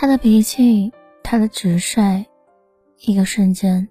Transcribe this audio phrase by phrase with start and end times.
[0.00, 2.24] 他的脾气，他的直率，
[3.00, 3.86] 一个瞬间，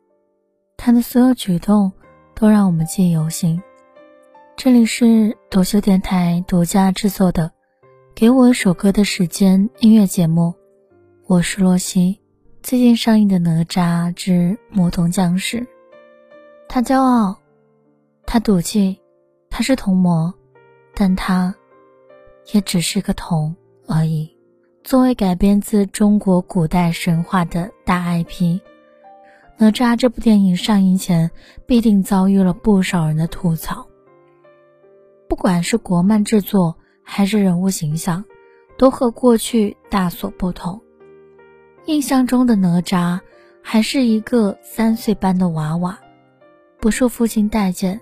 [0.75, 1.91] 他的所有举动
[2.33, 3.61] 都让我们记忆犹新。
[4.57, 7.51] 这里是朵秀电台独家制作的
[8.15, 10.55] 《给我一首歌的时间》音乐节目，
[11.27, 12.19] 我是洛西。
[12.63, 15.59] 最近上映的《哪吒之魔童降世》，
[16.67, 17.37] 他骄傲，
[18.25, 18.99] 他赌气，
[19.51, 20.33] 他是童魔，
[20.95, 21.53] 但他
[22.51, 23.55] 也只是个童
[23.87, 24.38] 而已。
[24.83, 28.25] 作为改编自中国古代神话的大 IP，
[29.57, 31.29] 《哪吒》这部电影上映前
[31.67, 33.87] 必定遭遇了不少人的吐槽。
[35.27, 38.23] 不管是国漫制作还是人物形象，
[38.77, 40.81] 都和过去大所不同。
[41.85, 43.19] 印象中的哪吒
[43.61, 45.99] 还是一个三岁般的娃娃，
[46.79, 47.99] 不受父亲待见，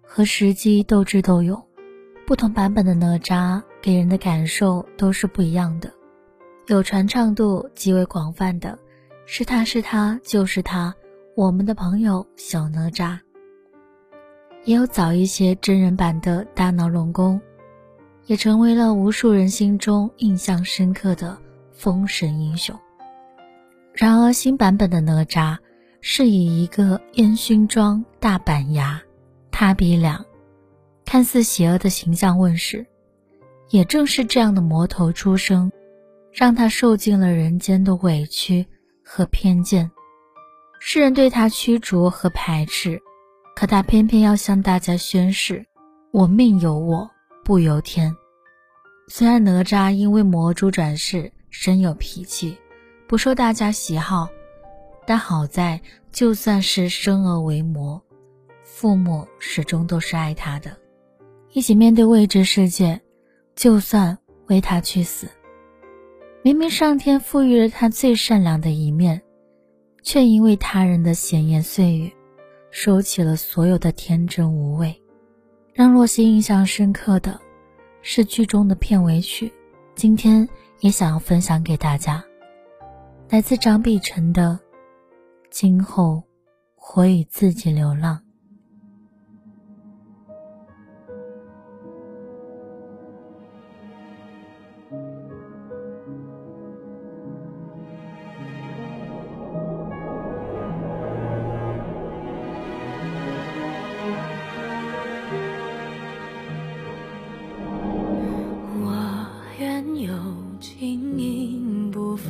[0.00, 1.62] 和石矶斗智斗勇。
[2.26, 5.92] 不同版本的哪吒给人的感受都是不一样的。
[6.70, 8.78] 有传唱度极为广泛的，
[9.26, 10.94] 是他是他就是他，
[11.34, 13.18] 我们的朋友小哪吒。
[14.64, 17.40] 也有早一些真人版的大闹龙宫，
[18.26, 21.36] 也成为了无数人心中印象深刻的
[21.72, 22.78] 封神英雄。
[23.92, 25.58] 然而新版本的哪吒
[26.00, 29.02] 是以一个烟熏妆、大板牙、
[29.50, 30.24] 塌鼻梁，
[31.04, 32.86] 看似邪恶的形象问世。
[33.70, 35.70] 也正是这样的魔头出生，
[36.32, 38.66] 让他受尽了人间的委屈
[39.04, 39.90] 和偏见，
[40.78, 43.00] 世人对他驱逐和排斥。
[43.56, 45.66] 可他偏偏要向大家宣誓
[46.12, 47.10] ：“我命由我
[47.44, 48.14] 不由天。”
[49.08, 52.56] 虽然哪吒因为魔珠转世，深有脾气，
[53.06, 54.28] 不受大家喜好，
[55.04, 55.78] 但好在
[56.12, 58.00] 就算是生而为魔，
[58.62, 60.74] 父母始终都是爱他的，
[61.52, 62.98] 一起面对未知世界，
[63.56, 64.16] 就算
[64.46, 65.28] 为他去死。
[66.42, 69.20] 明明上天赋予了他最善良的一面，
[70.02, 72.10] 却因为他人的闲言碎语。
[72.70, 75.02] 收起了所有的天真无畏，
[75.74, 77.40] 让洛西印象深刻的
[78.00, 79.52] 是剧中的片尾曲。
[79.96, 80.48] 今天
[80.78, 82.24] 也想要分享给大家，
[83.28, 84.58] 来自张碧晨的
[85.50, 86.22] 《今后
[86.94, 88.16] 我与自己流浪》。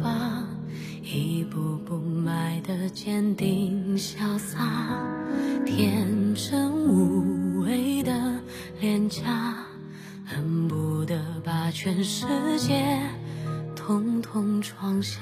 [0.00, 0.44] 发，
[1.02, 4.58] 一步步迈得坚定潇洒，
[5.66, 8.12] 天真无畏的
[8.80, 9.54] 脸颊，
[10.24, 12.26] 恨不得把全世
[12.58, 13.00] 界
[13.74, 15.20] 统统装下。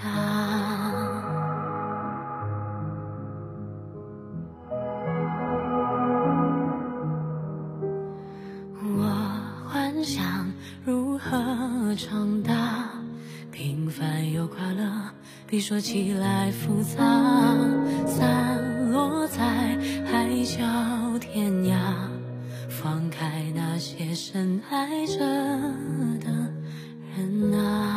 [8.81, 9.05] 我
[9.67, 10.53] 幻想
[10.85, 12.91] 如何长大，
[13.59, 14.89] 平凡又快乐。
[15.49, 17.03] 比说起来复杂，
[18.07, 19.43] 散落在
[20.07, 21.77] 海角天涯，
[22.69, 26.31] 放开那些深爱着的
[27.17, 27.88] 人啊，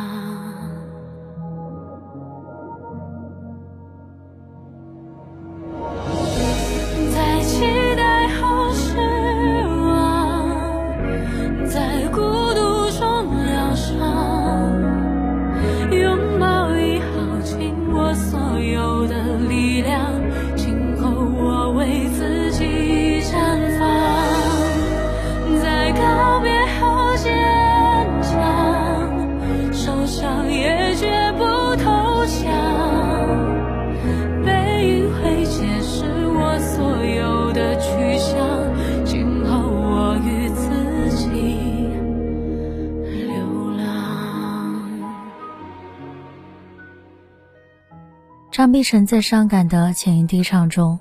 [48.62, 50.96] 张碧晨在伤感的浅吟低唱中，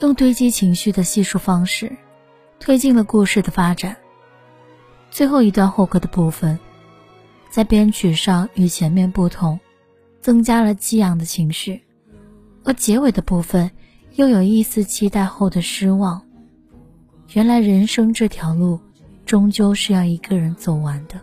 [0.00, 1.96] 用堆积情绪的细数方式，
[2.58, 3.96] 推进了故事的发展。
[5.08, 6.58] 最后一段后歌的部分，
[7.50, 9.60] 在编曲上与前面不同，
[10.20, 11.80] 增加了激昂的情绪，
[12.64, 13.70] 而结尾的部分
[14.16, 16.20] 又有一丝期待后的失望。
[17.34, 18.80] 原来人生这条路，
[19.24, 21.20] 终究是要一个人走完的。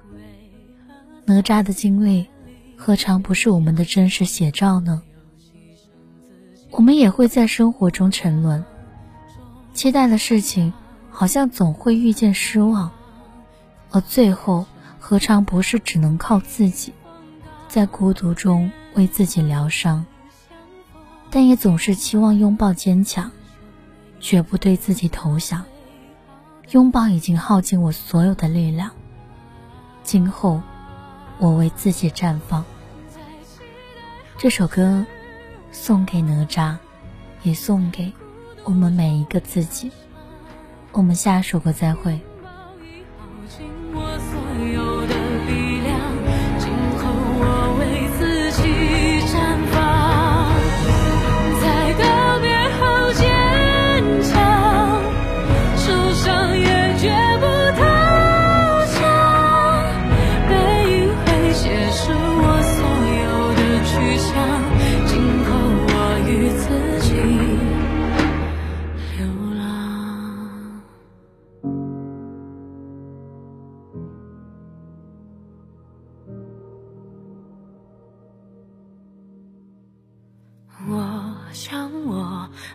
[1.25, 2.25] 哪吒的经历，
[2.77, 5.03] 何尝不是我们的真实写照呢？
[6.73, 8.65] 我们也会在生活中沉沦，
[9.75, 10.73] 期待的事情
[11.11, 12.89] 好像总会遇见失望，
[13.91, 14.65] 而最后
[14.99, 16.91] 何尝不是只能靠自己，
[17.67, 20.03] 在孤独中为自己疗伤，
[21.29, 23.29] 但也总是期望拥抱坚强，
[24.19, 25.63] 绝不对自己投降。
[26.71, 28.89] 拥抱已经耗尽我所有的力量，
[30.01, 30.59] 今后
[31.37, 32.65] 我为自己绽放。
[34.39, 35.05] 这首歌
[35.73, 36.77] 送给哪吒，
[37.41, 38.13] 也送给
[38.63, 39.91] 我们每一个自己。
[40.93, 42.17] 我们下首歌再会。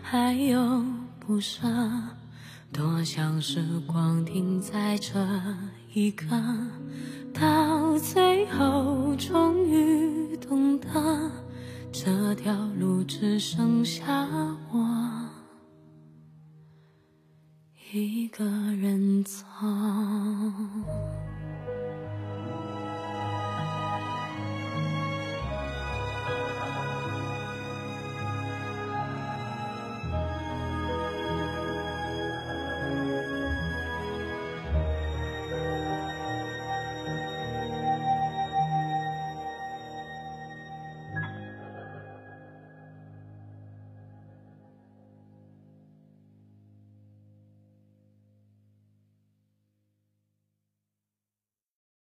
[0.01, 0.83] 还有
[1.19, 1.67] 不舍，
[2.71, 5.13] 多想时光停在这
[5.93, 6.25] 一刻，
[7.33, 11.31] 到最后终于懂得，
[11.91, 14.27] 这条路只剩下
[14.71, 15.29] 我
[17.91, 19.43] 一个人走。